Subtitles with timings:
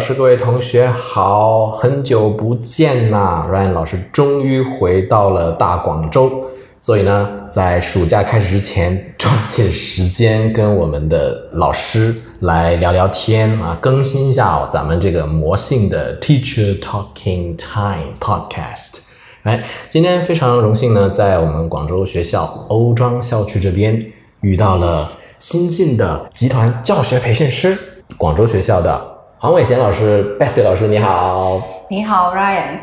[0.00, 6.46] 老师、各位同学好，很久不见啦！Ryan 老师终于回到了大广州，
[6.78, 19.00] 所以呢，在暑假开始之前，抓紧时间跟我们的老师来聊聊天啊，更新一下咱们这个魔性的 Teacher Talking Time Podcast。
[19.42, 24.02] 哎，今天非常荣幸呢，在我们广州学校欧庄校区这边
[24.40, 27.76] 遇到了新进的集团教学培训师，
[28.16, 29.09] 广州学校的
[29.42, 31.62] 黄伟贤老师，Bessy 老师，你好。
[31.88, 32.76] 你好，Ryan。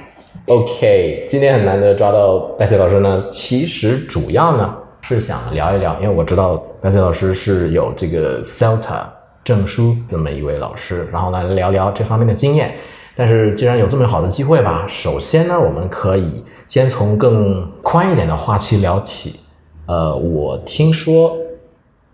[0.48, 9.03] OK，今天很难得抓到 Bessy 老师呢，其实主要呢是想聊一聊，因为我知道 Bessy 老师是有这个 CELTA
[9.43, 12.73] 证书这么一位老师，然后来聊聊这方面的经验。
[13.15, 19.41] 但是既然有这么好的机会吧，首先呢，我们可以先从更宽一点的话题聊起。
[19.85, 21.37] 呃，我听说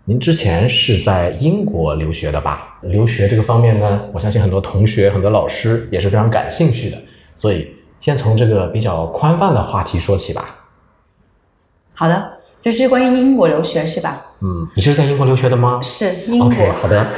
[0.06, 2.78] 您之前是在英国留学的吧？
[2.82, 6.98] 留学这个方面呢，我相信很多同学、很多老师也是非常感兴趣的，
[7.38, 10.56] 所以先从这个比较宽泛的话题说起吧。
[11.94, 14.20] 好的，就是关于英国留学是吧？
[14.42, 16.48] 嗯，你是在英国留学的吗是英国。
[16.48, 17.06] ？OK，好的。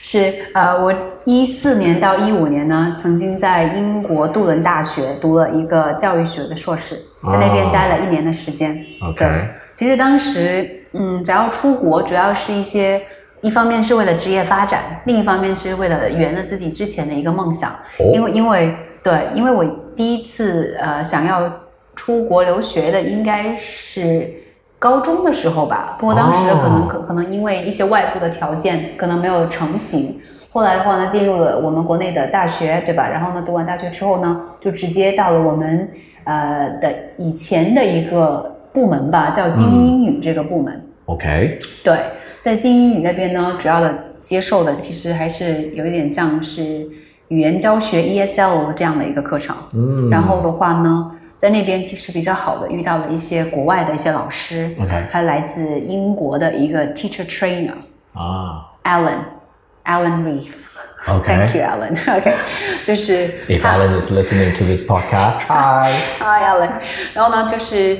[0.00, 0.94] 是呃，我
[1.26, 6.94] 一四年到一五年呢，曾经在英国杜伦大学读了一个教育学的硕士，
[7.30, 8.82] 在那边待了一年的时间。
[9.02, 13.00] OK 对，其实当时嗯，只要出国，主要是一些。
[13.40, 17.70] 一方面是为了职业发展，另一方面是为了圆了自己之前的一个梦想。
[17.70, 19.64] 哦因为因为对，因为我
[19.94, 21.48] 第一次呃想要
[21.94, 24.28] 出国留学的应该是
[24.76, 30.20] 高中的时候吧，不过当时可能、哦可可能因为一些外部的条件可能没有成型。
[30.50, 33.08] 后来的话呢，进入了我们国内的大学，对吧？
[33.08, 35.88] 然后呢，读完大学之后呢，就直接到了我们
[36.24, 40.84] 呃的以前的一个部门吧，叫精英英语这个部门。
[41.08, 41.98] OK，对，
[42.42, 46.86] 在精英语那边呢，主要的接受的其实还是有一点像是
[47.28, 49.56] 语言教学 ESL 这样的一个课程。
[49.72, 57.72] 嗯，然后的话呢，在那边其实比较好的遇到了一些国外的一些老师 OK 还有来自英国的一个 teacher trainer
[58.12, 59.18] 啊 Alan
[59.86, 60.52] Alan Reeve。
[61.06, 61.26] ，OK。
[61.26, 62.18] Thank you, Alan.
[62.18, 62.34] OK，
[62.84, 65.94] 就是 If Alan is listening to this podcast, hi.
[66.18, 66.70] Hi, Alan。
[67.14, 67.96] 然后呢，就是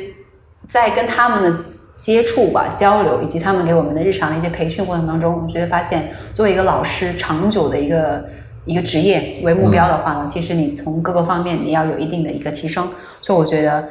[0.71, 1.59] 在跟他们的
[1.97, 8.29] 接触吧、交流，以及他们给我们的日常的一些培训过程当中，我觉得发现，作为一个老师，长久的一个
[8.65, 12.87] 一个职业为目标的话呢，其实你从各个方面你要有一定的一个提升。
[13.21, 13.89] 所以我觉得，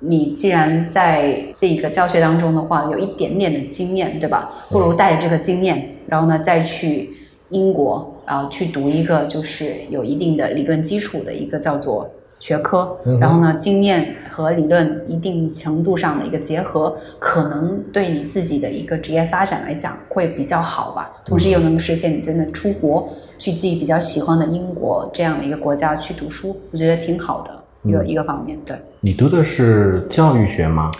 [0.00, 4.66] 你既然在这个教学当中的话，有一点点的经验，对吧？
[4.70, 7.10] 不如带着这个经验，然后呢，再去
[7.48, 12.08] 英国，然后去读一个就是有一定的理论基础的一个叫做
[12.40, 21.10] 学科，然后呢，经验和理论一定程度上的一个结合，可能对你自己的一个职业发展来讲会比较好吧。
[21.24, 27.50] 同时又能实现你真的出国去自己比较喜欢的英国这样的一个国家去读书，我觉得挺好的
[27.82, 28.58] 一个、一个方面。
[28.64, 30.90] 对，你读的是教育学吗？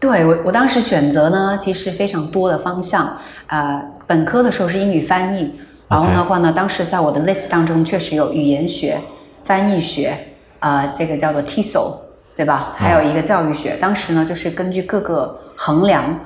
[0.00, 5.52] 对我我当时选择呢，其实非常多的方向，呃，本科的时候是英语翻译，
[5.88, 9.00] 然后的话呢，当时在我的 list 当中确实有语言学、
[9.42, 10.16] 翻译学，
[10.60, 11.94] 呃，这个叫做 TESOL，
[12.36, 12.74] 对吧？
[12.76, 13.76] 还有一个教育学。
[13.80, 16.18] 当时呢，就是根据各个衡量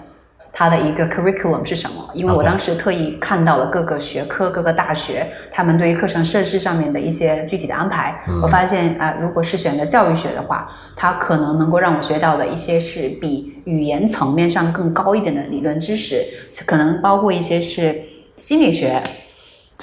[0.53, 8.23] 它的一个 curriculum 是什么，因为我当时特意看到了各个学科、各个大学他们对于课程设置上面的一些具体的安排。
[8.43, 16.23] 我发现啊、如果是选择教育学的话，它可能能够让我学到的一些是比语言层面上更高一点的理论知识，
[16.67, 18.03] 可能包括一些是
[18.37, 19.03] 心理学、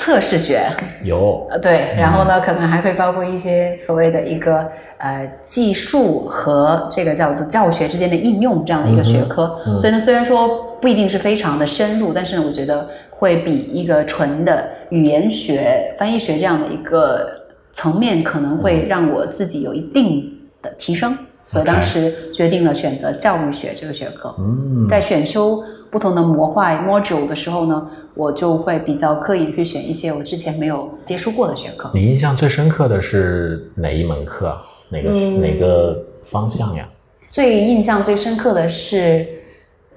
[0.02, 0.62] 测试学，
[1.04, 4.66] 有呃，对，然后呢，可能还会包括一些所谓的一个
[4.98, 9.60] 呃技术和这个叫做教学之间的应用这样的一个学科。
[9.78, 17.30] 所以呢，虽然说不一定是非常的深入，但是呢，我觉得会比一个纯的语言学、翻译学这样的一个
[17.74, 20.32] 层面，可能会让我自己有一定
[20.62, 21.16] 的提升。
[21.44, 24.34] 所以当时决定了选择教育学这个学科。
[24.40, 31.92] 嗯在选修不同的模块 module 的时候呢，我就会比较刻意去选一些我之前没有接触过的学科。
[31.94, 34.62] 你印象最深刻的是哪一门课啊？
[34.90, 36.88] 哪个、嗯哪个方向呀？
[37.32, 39.28] 最印象最深刻的是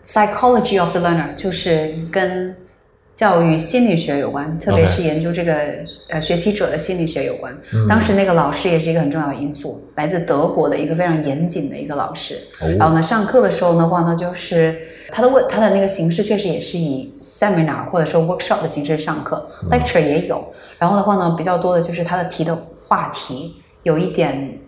[0.04, 2.54] psychology of the learner，就是跟
[3.22, 5.54] 教育心理学有关，特别是研究这个
[6.08, 7.56] 呃学习者的心理学有关。
[7.88, 12.36] 当时那个老师也是一个很重要的因素，来自德国的一个非常严谨的一个老师。
[12.58, 14.76] 然后哦，呢，上课的时候的话呢，就是
[15.12, 20.44] 他的问他的那个形式确实也是以 seminar 或者说 workshop 的形式上课、l e c t u r e 也有。
[20.80, 23.54] 然后的话呢，比较多的就是他的提的话题
[23.84, 24.58] 有一点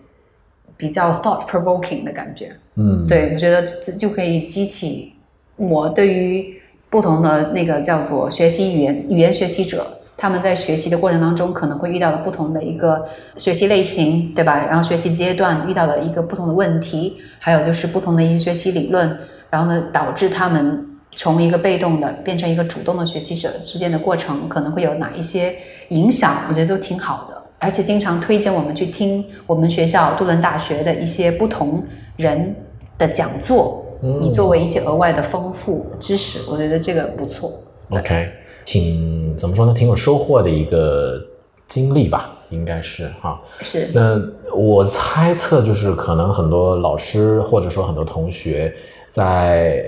[0.77, 2.55] 比较 thought provoking 的感觉。
[2.75, 5.11] 嗯，对，我觉得这就可以激起
[5.57, 6.55] 我对于
[6.95, 13.05] 不同的那个叫做学习语言语言学习者他们在学习的过程当中可能会遇到的不同的一个
[13.35, 14.65] 学习类型，对吧？
[14.65, 19.13] 然后学习阶段遇到的一个不同的问题，还有就是不同的一些学习理论，
[19.49, 25.53] 然后呢，导致他们从一个被动的变成一个主动的学习者之间的过程，可能会有哪一些
[25.89, 26.45] 影响？
[26.47, 31.83] 我觉得都挺好的，而且经常推荐我们去听我们学校杜伦大学的一些不同
[32.15, 32.55] 人
[32.97, 33.84] 的讲座，
[34.21, 36.49] 以作为一些额外的丰富知识。
[36.51, 37.51] 我觉得这个不错。
[37.91, 38.29] OK，
[38.65, 39.73] 挺怎么说呢？
[39.73, 41.19] 挺有收获的一个
[41.67, 43.39] 经历吧，应该是哈。
[43.61, 44.19] 是，那
[44.55, 48.73] 我猜测就是，可能很多老师或者说很多同学
[49.11, 49.83] 在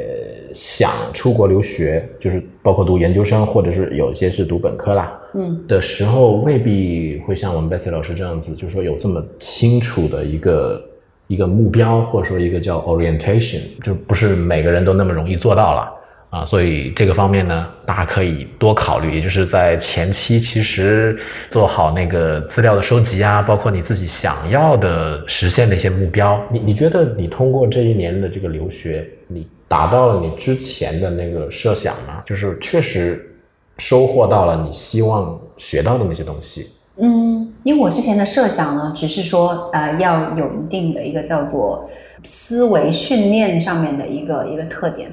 [0.53, 10.81] 想出国留学，就是包括读研究生，或者是有些是读本科啦，嗯，的时候，未必会像我们 Bessy 老师这样子，就是说有这么清楚的一个
[11.27, 15.93] 一个目标，或者说一个叫 orientation，就不是每个人都那么容易做到了。
[16.29, 21.17] 啊，所以这个方面呢，大家可以多考虑，也就是在前期其实
[21.49, 26.37] 做好那个资料的收集啊，包括你自己想要的实现的一些目标。
[26.51, 32.21] 你你觉得你通过这一年的这个留学，你达到了你之前的那个设想吗？
[32.25, 33.33] 就是确实
[33.77, 36.67] 收获到了你希望学到的那些东西。
[36.99, 41.87] 嗯，因为我之前的设想呢，只是说呃要有一定的一个叫做
[42.23, 45.11] 思维训练上面的一个一个特点。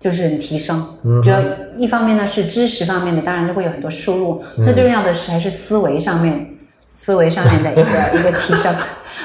[0.00, 0.82] 就是提升，
[1.22, 1.38] 主要
[1.76, 6.46] 一方面呢是知识方面的，当然就会有很多输入，那最重要的是还是思维上面，
[6.88, 8.74] 思维上面的一个 一个提升。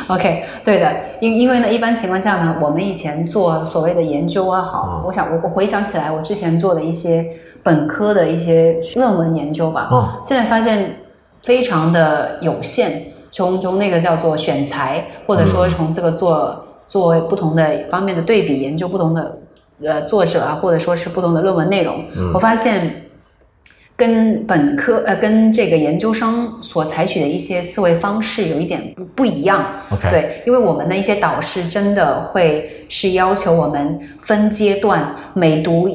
[0.07, 7.25] OK，对的，因因为呢，一般情况下呢，我们以前做所谓的研究啊，好，我想我我回想起来，我之前做的一些
[7.63, 10.93] 本科的一些论文研究吧，哦，现在发现
[11.45, 12.91] 非常的有限，
[13.31, 19.37] 从从那个叫做选材，或者说从这个做做不同的方面的对比研究不同的。
[19.83, 23.07] 呃，作者啊，或者说是不同的论文内容，嗯、我发现
[23.97, 29.65] 跟本科呃跟这个研究生所采取的一些思维方式有一点不不一样。
[29.89, 35.89] OK，对，因为我们的一些导师真的会是要求我们分阶段每读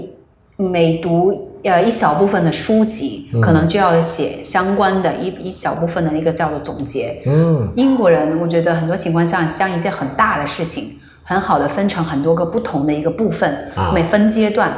[0.58, 7.22] 每读呃一小部分的书籍，嗯、可能就要写相关的一一小部分的那个叫做总结。
[7.26, 10.96] 嗯，英国人我觉得很多情况下将一件很大的事情。
[11.22, 14.72] 很好的分成很多个不同的一个部分，啊、每分阶段，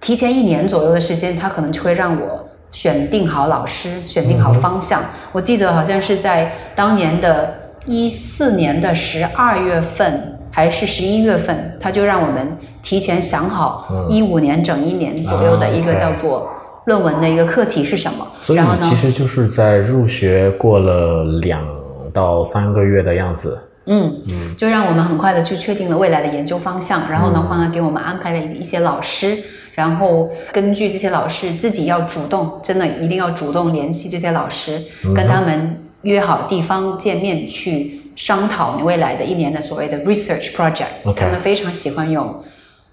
[0.00, 5.02] 提前一年左右的时间，他可能就会让我选定好老师，选定好方向。
[5.02, 7.52] 嗯、我记得好像是在当年的
[7.84, 16.50] 一四年的十二月份还是十一月份，他就让我们提前想好一五年整一年左右的一个叫做
[16.86, 18.26] 论文的一个课题是什么。
[18.40, 21.64] 所以然后呢，其实就是在入学过了两
[22.12, 23.58] 到三个月的样子。
[23.86, 29.36] 嗯，就让我们很快的去确定了未来的研究方向，然后呢，帮他给我们安排了一些老师，
[29.74, 34.80] 然后根据这些老师自己要主动，真的一定要主动联系这些老师，
[35.14, 41.14] 跟他们约好地方见面去商讨你未来的一年的所谓的 research project。
[41.16, 42.44] 他们非常喜欢用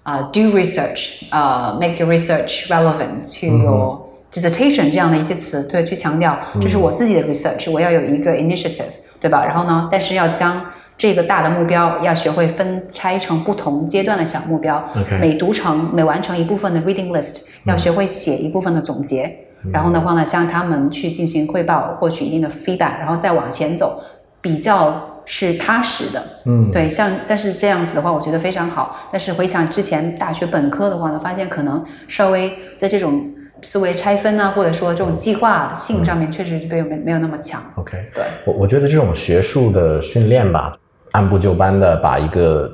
[0.02, 4.00] 啊、do research 啊、make your research relevant to your
[4.32, 8.84] dissertation 这样的一些词，对，去强调这是我自己的 research，我要有一个 initiative，
[9.20, 9.44] 对吧？
[9.44, 10.64] 然后呢，但是要将
[10.96, 14.82] 这个大的目标要学会分拆成不同阶段的小目标
[15.20, 19.30] 每读成每完成一部分的 reading list，要学会写一部分的总结，
[19.70, 24.02] 然后的话呢，向他们去进行汇报，获取一定的 feedback，然后再往前走，
[24.40, 26.24] 比较是踏实的。
[26.46, 28.96] 嗯，对，像但是这样子的话，我觉得非常好。
[29.12, 33.30] 但是回想之前大学本科的话呢，发现可能稍微在这种
[33.62, 37.60] 思维拆分啊，或者说这种计划性上面，确实是没有没没有那么强。
[37.76, 40.74] OK，对，我我觉得这种学术的训练吧，
[41.12, 42.70] 按部就班的把一个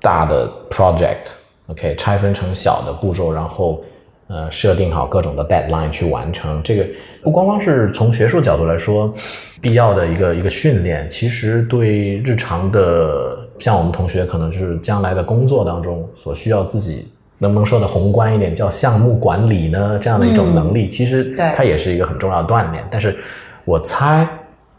[0.00, 3.84] 大的 project，OK，、拆分成小的步骤，然后
[4.28, 6.62] 呃设定好各种的 deadline 去完成。
[6.62, 6.86] 这个
[7.22, 9.12] 不光光是从学术角度来说
[9.60, 17.08] 必要的一个一个训练，其实对日常的像我们同学可能就是将来的工作当中所需要自己。
[17.40, 19.96] 能不能说的宏观一点，叫项目管理呢？
[20.02, 22.84] 这样的一种能力，其实对它也是一个很重要的锻炼。
[22.90, 23.16] 但是
[23.64, 24.28] 我猜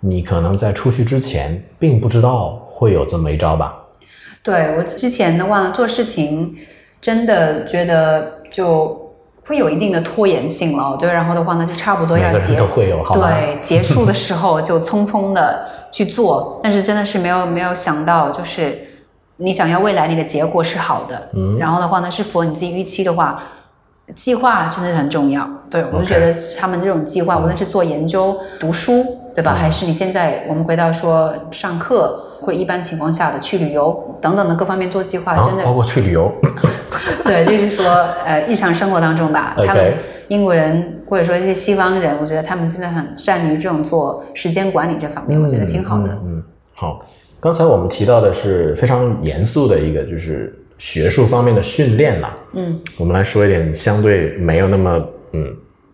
[0.01, 3.73] 你可能在出去之前，并不知道会有这么一招吧？
[4.43, 6.53] 对我之前的话，做事情
[6.99, 8.98] 真的觉得就
[9.49, 10.95] 会有一定的拖延性了。
[10.99, 13.03] 对，然后的话呢，就差不多要结都会有？
[13.13, 18.79] 对结束的时候就匆匆的去做， 但是真的是没有没有想到，就是
[19.37, 23.41] 你想要未来你的结果是好的，嗯然后的话呢是符合你自己预期的话，
[24.13, 25.49] 计划真的很重要。
[25.67, 29.03] 对我就觉得他们这种计划，无论是做研究、读书，
[29.33, 29.55] 对吧？
[29.55, 36.31] 嗯还是你现在我们回到说上课，会一般情况下的去旅游等等的各方面做计划，啊真的包括去旅游，
[37.25, 37.85] 对，就是说，
[38.25, 39.93] 呃，日常生活当中吧他们
[40.27, 46.11] 英国人或者说一些西方人，我觉得他们真的很善于这种做时间管理这方面，我觉得挺好的。
[46.23, 47.05] 嗯，嗯好。
[47.41, 52.37] 刚才我们提到的是非常严肃的一个，就是学术方面的训练了。
[52.51, 55.01] 嗯，我们来说一点相对没有那么
[55.31, 55.47] 嗯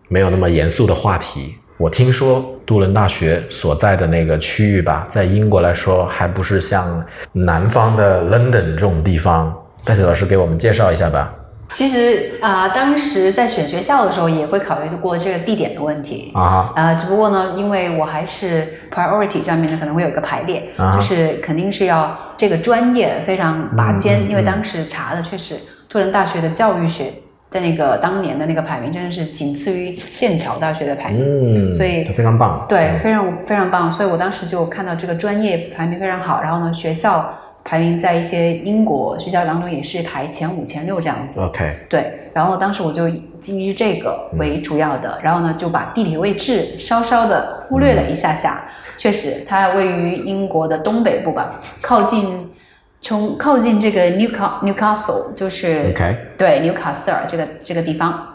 [0.08, 1.54] 没有那么严肃的话题。
[1.78, 9.54] 我听说杜伦大学所在的那个区域吧，在英国来说，还不是像南方的 London 这种地方。
[9.86, 11.32] 戴雪老师给我们介绍一下吧。
[11.70, 16.32] 其实啊、当时在选学校的时候也会考虑过这个地点的问题。
[16.34, 25.54] 啊只不过呢，因为我还是 priority 上面呢可能会有一个排列，啊就是肯定是要这个专业非常拔尖，嗯嗯因为当时查的确实
[25.88, 27.12] 杜伦大学的教育学
[27.50, 31.72] 的那个当年的那个排名真的是仅次于剑桥大学的排名。
[31.72, 32.64] 嗯，所以非常棒。
[32.68, 37.32] 对，非常非常棒，所以我当时就看到这个专业排名非常好，然后呢，学校
[37.66, 41.40] 排名在一些英国学校当中也是排前五、前六这样子。
[41.40, 48.68] OK，对，然后当时我就基于这个为主要的，然后呢就把地理位置稍稍的忽略了一下下。
[48.96, 52.48] 确实，它位于英国的东北部吧，靠近
[53.00, 55.92] 从靠近这个 Newcastle Newcastle 就是、
[56.38, 58.26] 对纽卡斯尔这个这个地方，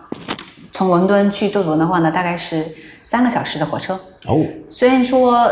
[0.73, 2.65] 从伦敦去杜伦的话呢，大概是
[3.05, 3.97] 三个小时的火车。
[4.27, 5.49] 哦，虽然说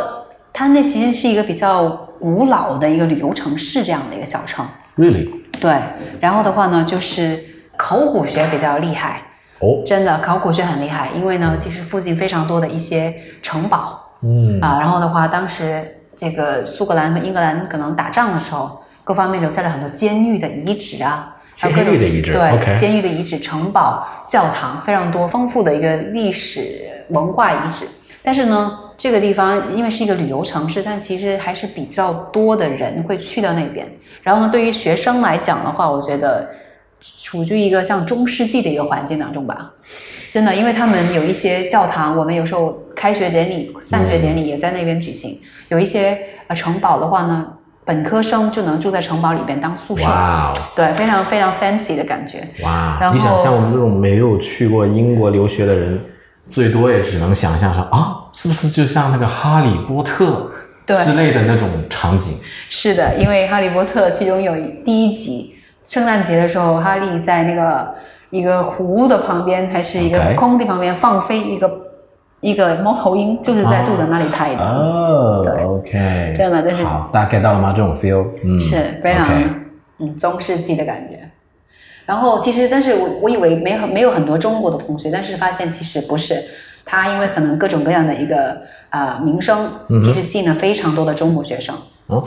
[0.54, 4.66] 它那其实是一个比较古老的一个旅游城市这样的一个小城
[4.98, 5.30] ，Really？
[5.60, 5.72] 对。
[6.20, 7.44] 然后的话呢，就是
[7.78, 9.22] 考古学比较厉害，
[9.60, 14.78] 哦，真的考古学很厉害，因为呢，其实附近非常多的一些城堡嗯啊。
[14.80, 21.36] 然后的话，当时这个苏格兰跟英格兰可能打仗的时候，各方面留下了很多监狱的遗址啊。
[21.62, 27.86] 还有各种监狱的遗址对监狱的遗址、城堡、教堂，非常多丰富的一个历史文化遗址。
[28.24, 33.88] 但是呢，这个地方因为是一个旅游城市，但其实还是比较多的人会去到那边。
[34.22, 36.50] 然后呢，对于学生来讲的话，我觉得
[37.24, 39.72] 处于一个像中世纪的一个环境当中吧。
[40.30, 45.40] 真的，因为他们有一些教堂，我们有时候开学典礼、散学典礼也在那边举行。
[45.70, 47.48] 有一些呃城堡的话呢，
[47.86, 50.06] 本科生就能住在城堡里边当宿舍，
[50.76, 52.46] 对，非常非常 fancy 的感觉。
[52.64, 52.98] 哇！
[53.00, 56.00] 然后你想像我们这种没有去过英国留学的人，
[56.50, 60.50] 最多也只能想象上啊，是不是就像那个《哈利波特》
[61.04, 62.38] 之类的那种场景？
[62.70, 64.56] 是的，因为《哈利波特》其中有
[64.86, 67.94] 第一集，圣诞节的时候，哈利在那个
[68.30, 71.70] 一个湖的旁边，还是一个空地旁边放飞一个
[72.40, 77.74] 一个猫头鹰，就是在杜伦那里拍的，哦对，OK，真的这是好，大家 get 到了吗？
[77.76, 79.28] 这种 feel，嗯，是非常
[79.98, 81.20] 嗯中世纪的感觉。
[82.06, 86.42] 然后其实，但是我我以为没有没有很多中国的同学，但是发现其实不是，
[86.86, 89.72] 他因为可能各种各样的一个呃名声，
[90.02, 91.76] 其实吸引了非常多的中国学生。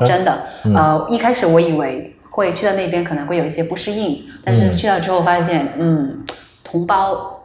[0.06, 0.38] 真的，
[0.76, 6.24] 呃，一开始我以为会去到那边可能会有一些不适应，但是去到之后发现，嗯，
[6.62, 7.40] 同胞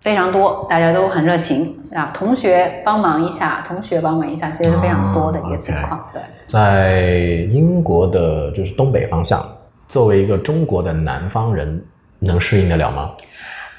[0.00, 6.08] 非常多，大家都很热情啊，同学帮忙一下，同学帮忙一下，其实是非常多的一个情况。
[6.12, 7.02] 对，在
[7.52, 9.44] 英国的就是东北方向，
[9.88, 11.82] 作为一个中国的南方人，
[12.20, 13.10] 能适应得了吗？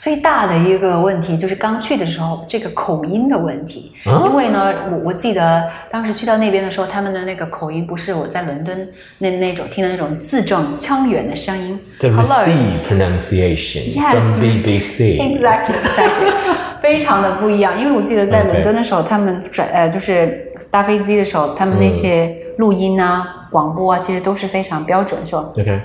[0.02, 4.24] 最大的一个问题就是刚去的时候这个口音的问题，啊？
[4.26, 8.90] 因为呢，我我记得当时去到那边的时候，他们的那个口音不是我在伦敦
[9.20, 11.80] 那那种听的那种字正腔圆的声音。
[12.00, 12.52] 对 Hello C
[12.90, 16.34] pronunciation Yes, from there's- BBC，Exactly, exactly，
[16.82, 17.80] 非常的不一样。
[17.80, 25.80] 因为我记得在伦敦的时候，他们转呃就是搭飞机的时候，他们那些录音啊、广播啊，其实都是非常标准，是吧？OK，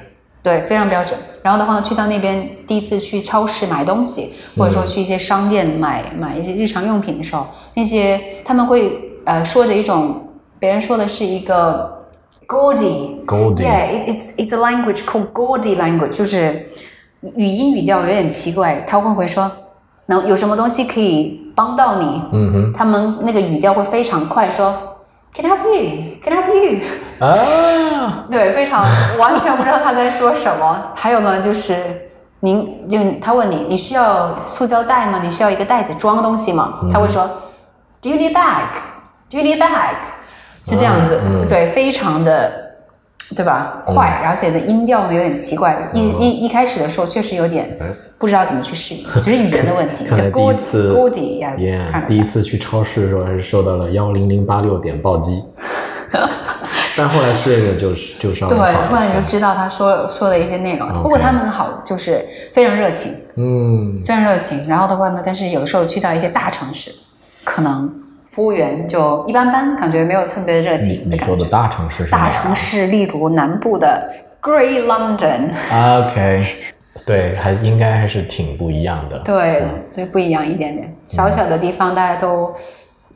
[0.46, 1.18] 对，非常标准。
[1.42, 10.28] 然后的话呢，去到那边第一次去超市买东西，或者说去一些商店买买一些日常用品的时候，那些他们会呃说着一种
[10.60, 12.06] 别人说的是一个
[12.46, 13.24] Gordy。
[13.26, 16.68] Goldie Yeah, it, it's it's a language called Gordy language，就是
[17.34, 18.84] 语音语调有点奇怪。
[18.86, 19.50] 他会会说，
[20.06, 22.22] 能有什么东西可以帮到你？
[22.32, 24.95] 嗯哼，他们那个语调会非常快，说
[25.36, 26.16] Can I help you?
[26.22, 26.80] Can I help you?
[27.20, 28.82] 啊， 对，非常
[29.18, 30.92] 完全不知道他在说什么。
[30.94, 31.76] 还有呢，就是
[32.40, 35.20] 您就他问你，你需要塑胶袋吗？
[35.22, 36.78] 你需要一个袋子装东西吗？
[36.90, 37.28] 他会说
[38.00, 38.62] ，Do you need bag?
[39.30, 39.94] Do you need bag?
[40.66, 42.65] 是这样子，嗯嗯对，非常的。
[43.34, 43.82] 对吧？
[43.84, 45.90] 快，而且呢，音调呢有点奇怪。
[45.92, 47.86] 一一一开始的时候确实有点哎
[48.18, 50.04] 不知道怎么去适应， 就是语言的问题。
[50.04, 55.42] 看来就第一次 Gordy yes，，Yeah，第一次去超市的时候还是受到了幺零零八六点暴击，
[56.96, 59.20] 但后来适应了就就稍微对，后来你就。
[59.26, 60.88] 知道他说说的一些内容。
[61.02, 64.66] 不过他们好，就是非常热情，嗯，非常热情。
[64.68, 66.92] 然后的话呢，但是有时候去到一些大城市，
[67.44, 67.92] 可能
[68.36, 71.32] 服务员就一般般，感觉没有特别热情的感觉。
[71.32, 74.12] 你说的大城市是大城市，例如南部的
[74.42, 76.46] Grey London，OK，
[77.06, 79.18] 对，还应该还是挺不一样的。
[79.20, 80.94] 对，所以不一样一点点。
[81.08, 82.54] 小小的地方大家都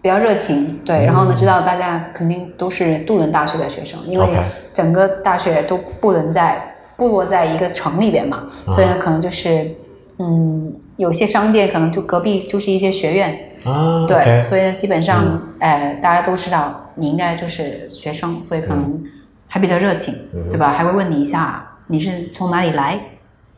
[0.01, 4.27] 比较热情，对，然后呢，知道大家肯定都是杜伦大学的学生，因为
[4.73, 6.59] 整个大学都布伦在
[6.97, 9.71] 部落在一个城里边嘛，所以呢，可能就是
[10.19, 19.03] 嗯，有些商店可能就隔壁就是一些学院，啊，对所以呢，基本上，呃，大家都知道你应该就是学生，所以可能
[19.47, 20.15] 还比较热情，
[20.51, 20.73] 对吧？
[20.73, 22.99] 还会问你一下你是从哪里来，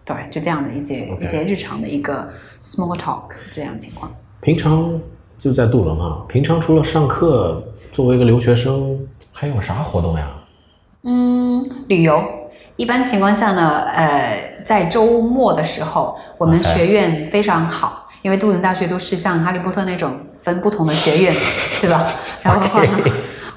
[0.04, 2.28] 对，就这样的一些一些日常的一个
[2.62, 4.10] small talk 这样情况。
[4.40, 5.00] 平常
[5.38, 8.98] 就在杜伦哈，平常除了上课，作为一个留学生，
[9.30, 10.28] 还有啥活动呀？
[11.04, 12.22] 嗯，旅游。
[12.76, 21.34] 一般情况下呢，呃，在周末的时候，我们学院非常好因为杜伦大学都是像哈利波特那种分不同的学院，
[21.80, 22.06] 对吧？
[22.42, 22.82] 然后的话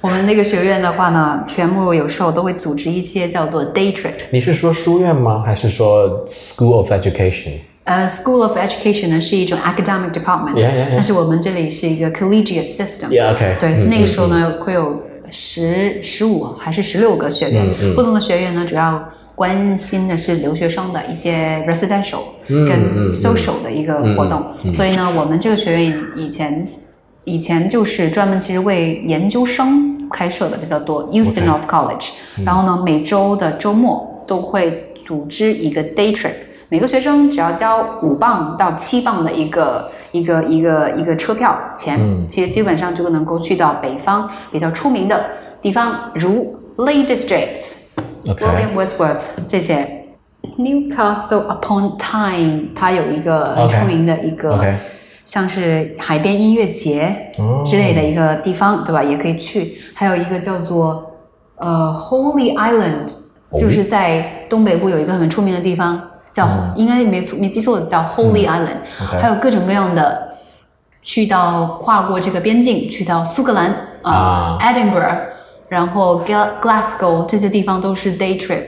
[0.02, 4.14] 我们那个学院的话呢，全部有时候都会组织一些叫做 day trip。
[4.32, 5.42] 你是说书院吗？
[5.44, 7.54] 还是说 School of Education？
[7.86, 10.96] 呃，School of Education 呢是一种 academic department，Yeah, yeah, yeah.
[10.96, 13.10] 但是我们这里是一个 collegiate system。
[13.10, 19.04] 对，嗯那个时候呢会有十、十五还是十六个学院，不同的学院呢主要
[19.36, 24.42] 关心的是留学生的一些 residential 跟嗯 social 的一个活动，
[24.74, 26.68] 所以呢，我们这个学院以前
[27.26, 32.12] 以前就是专门其实为研究生开设的比较多 u s t o n of College，、
[32.46, 36.34] 然后呢，每周的周末都会组织一个 day trip，
[36.70, 42.00] 每个学生只要交五磅到七磅的一个一个一个一个车票钱，
[42.30, 45.26] 其实基本上就能够去到北方比较出名的
[45.62, 47.62] 地方，如 Lake District、
[48.26, 50.04] William Wordsworth 这些。
[50.58, 54.76] Newcastle upon Tyne，它有一个很出名的一个
[55.26, 57.64] 像是海边音乐节哦。
[57.66, 59.04] 之类的一个地方，对吧？
[59.04, 59.80] 也可以去。
[59.94, 61.16] 还有一个叫做
[61.58, 63.12] 呃 Holy Island，
[63.50, 66.00] 哦就是在东北部有一个很出名的地方，
[66.32, 68.78] 叫、应该没错没记错叫 Holy Island，、
[69.20, 70.24] 还有各种各样的。
[71.08, 73.68] 去到跨过这个边境，去到苏格兰
[74.02, 74.60] 啊、啊。
[74.60, 75.16] Edinburgh，
[75.68, 78.64] 然后 Gla- Glasgow 这些地方都是 day trip，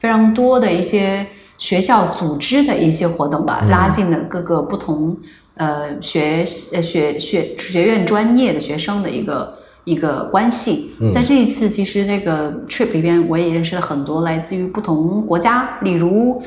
[0.00, 1.26] 非常多的一些
[1.58, 5.16] 学校组织的一些活动吧，拉近了各个不同
[5.56, 6.44] 呃学
[6.74, 10.92] 呃学学学院专业的学生的一个一个关系。
[11.12, 16.42] 在这一次其实那个 trip 里边，我也认识了很多来自于不同国家，例如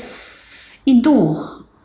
[0.86, 1.38] 印度、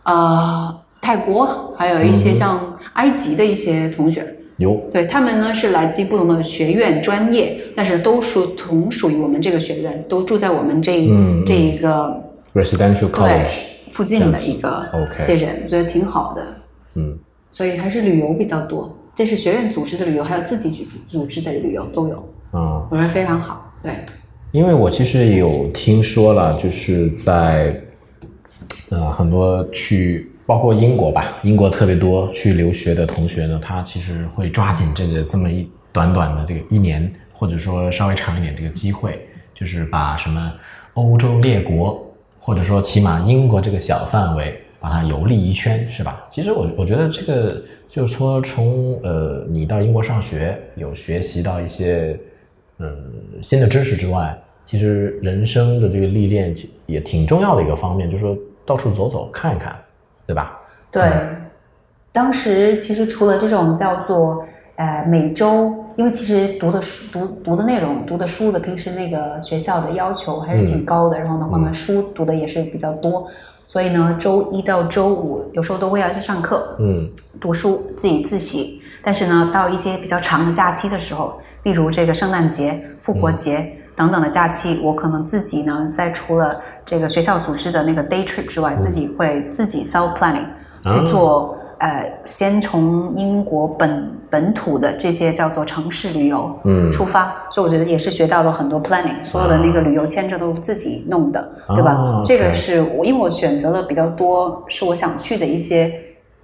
[0.04, 4.35] 呃泰国，还有一些像埃及的一些同学。
[4.58, 11.10] 有对他们呢是来自于不同的学院专业，但是都属同属于我们这个学院，都住在我们这一、
[11.44, 12.22] 这一个
[12.54, 16.46] Residential College，附近的一个，OK 些人，我觉得挺好的。
[16.94, 17.18] 嗯，
[17.50, 22.86] 所以还是旅游比较多，这是学院组织的旅游，还有自己组组织的旅游都有，嗯。
[22.90, 23.70] 我觉得非常好。
[23.82, 23.92] 对，
[24.52, 27.78] 因为我其实有听说了，就是在
[28.90, 39.18] 呃很多去，包括英国吧，英国特别多去留学的同学呢，他其实会抓紧这个这么一短短的这个一年，或者说稍微长一点这个机会，
[39.52, 40.52] 就是把什么
[40.94, 42.00] 欧洲列国，
[42.38, 46.24] 或者说起码英国这个小范围，把它游历一圈，是吧？
[46.30, 52.16] 其实我我觉得这个就是说从呃你到英国上学，有学习到一些
[52.78, 52.88] 嗯
[53.42, 56.54] 新的知识之外，其实人生的这个历练
[56.86, 59.76] 也挺重要的一个方面，就是说到处走走看一看，
[60.26, 60.58] 对吧？
[60.90, 61.02] 对，
[62.12, 64.44] 当时其实除了这种叫做
[64.76, 73.26] 呃每周，因为其实读的书读读的内容、读的书的平时那个学校的要求还是挺高的，然后的话呢，书读的也是比较多，
[73.64, 77.08] 所以呢，周一到周五有时候都会要去上课，嗯。
[77.38, 78.80] 读书自己自习。
[79.04, 90.46] 但是呢，到一些比较长的假期的时候，例如这个圣诞节、复活节等等的假期，我可能自己呢，在除了这个学校组织的那个 day trip 之外，自己会自己 self planning
[90.84, 91.58] 去做。
[91.78, 96.90] 呃，先从英国本本土的这些叫做城市旅游，嗯。
[96.90, 101.92] 出发，所以我觉得也是学到了很多 planning，所有的那个旅游签证都是自己弄的，对吧？
[101.92, 105.92] 啊这个是我因为我选择了比较多是我想去的一些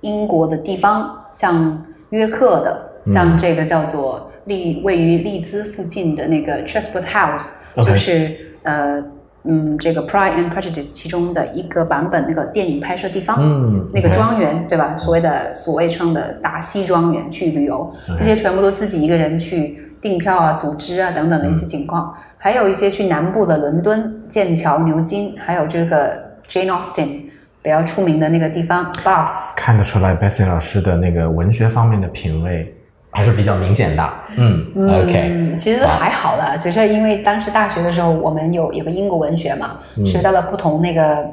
[0.02, 3.12] 英国的地方，像约克的，嗯。
[3.14, 7.88] 像这个叫做利位于利兹附近的那个 Chatsworth House，OK。
[7.88, 9.02] 就是呃
[9.44, 14.96] 嗯这个 Pride and Prejudice 其中的一个版本那个电影拍摄地方，嗯那个庄园对吧？
[14.96, 27.06] 所谓的所谓称的达西庄园去旅游，这些全部都自己一个人去订票啊、组织啊等等的一些情况，还有一些去南部的伦敦、剑桥、牛津，还有这个 Jane Austen
[27.62, 29.54] 比较出名的那个地方 Bath。
[29.56, 32.74] 看得出来 Bessie 老师的那个文学方面的品味
[33.12, 34.12] 还是比较明显的。
[34.36, 41.30] 嗯 o k 嗯，其实还好啦，只是因为当时大学的时候，我们有有个英国文学嘛，嗯学到了不同那个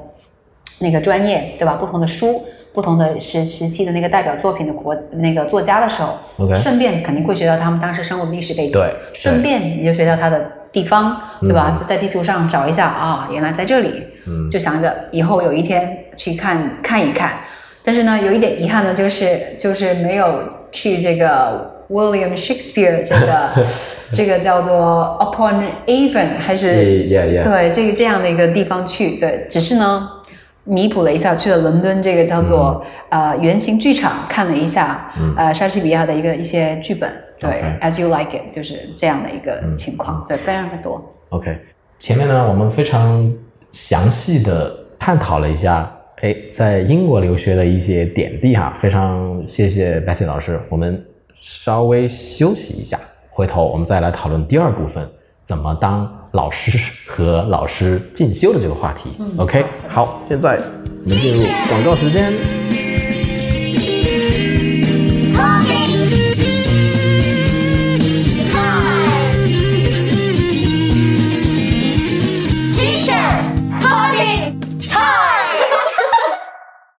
[0.81, 1.75] 那个专业，对吧？
[1.79, 11.75] 不同的书，不同的时时期的那个代表作品的国那个作家的时候 OK 顺便肯定会学到他们当时生活的历史背景，对顺便你就学到他的地方，对吧？
[11.79, 17.31] 就在地图上找一下啊，原来在这里，嗯就想着以后有一天去看看一看。
[17.81, 23.49] 但是呢，有一点遗憾的就是就是没有去这个 William Shakespeare 这个
[24.13, 30.09] 这个叫做 Upon Avon 还是 Yeah, yeah, yeah 对这个这样的一个地方去，对，只是呢
[30.63, 32.91] 弥补了一下，去了伦敦这个叫做、嗯。
[33.09, 37.49] 呃圆形剧场看了一下，呃莎士比亚的一个一些剧本，对
[37.81, 41.03] As You Like It 就是这样的一个情况，对，非常的多。
[41.29, 41.57] OK，
[41.97, 43.33] 前面呢，我们非常
[43.71, 50.59] 详细的探讨了一下，哎，在英国留学的一些点滴哈，非常谢谢 Bessy 老师。
[50.67, 51.01] 我们
[51.39, 55.07] 稍微休息一下，回头我们再来讨论第二部分，
[55.45, 56.77] 怎么当老师
[57.07, 59.11] 和老师进修的这个话题。
[59.37, 60.59] OK，好，现在
[61.05, 62.88] 我们进入广告时间。